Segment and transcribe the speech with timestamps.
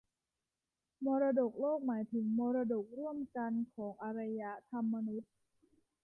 [1.05, 5.33] มรดกโลกหมายถึงมรดกร่วมกันของอารยธรรมมนุษย์